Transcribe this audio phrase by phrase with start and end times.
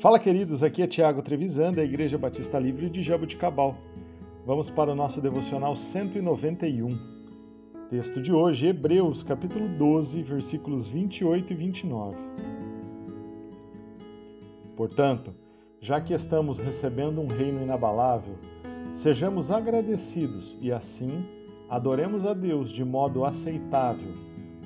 [0.00, 3.76] Fala, queridos, aqui é Tiago Trevisan, da Igreja Batista Livre de Jabuticabal.
[4.46, 6.98] Vamos para o nosso devocional 191.
[7.90, 12.16] Texto de hoje, Hebreus, capítulo 12, versículos 28 e 29.
[14.74, 15.34] Portanto,
[15.82, 18.38] já que estamos recebendo um reino inabalável,
[18.94, 21.26] sejamos agradecidos e assim
[21.68, 24.14] adoremos a Deus de modo aceitável,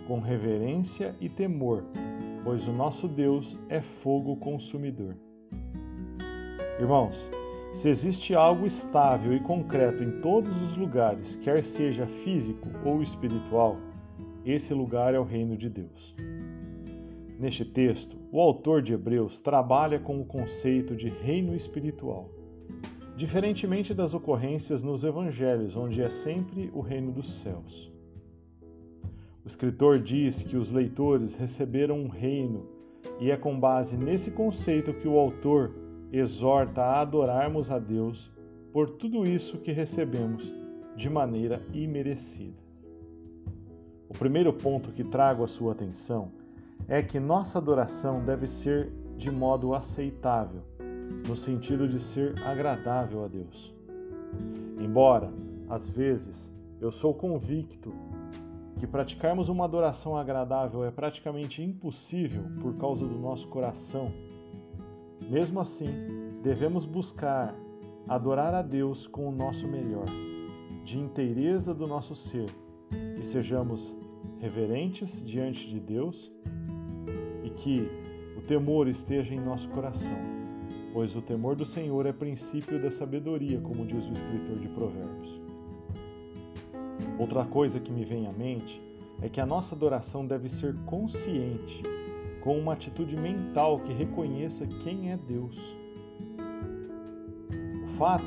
[0.07, 1.83] com reverência e temor
[2.45, 5.17] pois o nosso Deus é fogo consumidor.
[6.79, 7.15] Irmãos,
[7.73, 13.77] se existe algo estável e concreto em todos os lugares, quer seja físico ou espiritual,
[14.45, 16.15] esse lugar é o reino de Deus.
[17.41, 22.29] Neste texto, o autor de Hebreus trabalha com o conceito de reino espiritual,
[23.17, 27.94] diferentemente das ocorrências nos evangelhos, onde é sempre o reino dos céus.
[29.45, 32.67] O escritor diz que os leitores receberam um reino,
[33.21, 35.71] e é com base nesse conceito que o autor
[36.11, 38.33] exorta a adorarmos a Deus
[38.73, 40.43] por tudo isso que recebemos
[40.97, 42.57] de maneira imerecida.
[44.09, 46.33] O primeiro ponto que trago à sua atenção
[46.89, 50.63] é que nossa adoração deve ser de modo aceitável,
[51.29, 53.75] no sentido de ser agradável a Deus.
[54.81, 55.31] Embora,
[55.69, 56.51] às vezes,
[56.81, 57.93] eu sou convicto
[58.85, 64.13] que praticarmos uma adoração agradável é praticamente impossível por causa do nosso coração,
[65.31, 65.89] mesmo assim,
[66.43, 67.55] devemos buscar
[68.07, 70.05] adorar a Deus com o nosso melhor,
[70.85, 72.45] de inteireza do nosso ser,
[73.17, 73.91] que sejamos
[74.39, 76.31] reverentes diante de Deus
[77.43, 77.89] e que
[78.37, 80.19] o temor esteja em nosso coração,
[80.93, 85.54] pois o temor do Senhor é princípio da sabedoria, como diz o escritor de Provérbios.
[87.19, 88.83] Outra coisa que me vem à mente
[89.23, 91.83] é que a nossa adoração deve ser consciente,
[92.43, 95.57] com uma atitude mental que reconheça quem é Deus.
[97.85, 98.25] O fato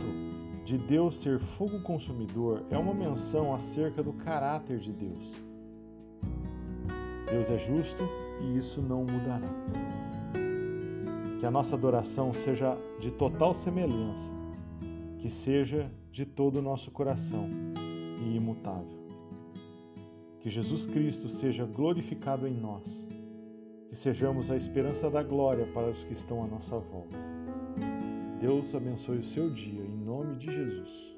[0.64, 5.32] de Deus ser fogo consumidor é uma menção acerca do caráter de Deus.
[7.30, 8.04] Deus é justo
[8.42, 9.50] e isso não mudará.
[11.40, 14.32] Que a nossa adoração seja de total semelhança,
[15.20, 17.67] que seja de todo o nosso coração
[18.28, 18.98] e imutável.
[20.40, 22.84] Que Jesus Cristo seja glorificado em nós,
[23.90, 27.18] que sejamos a esperança da glória para os que estão à nossa volta.
[28.40, 31.17] Deus abençoe o seu dia, em nome de Jesus.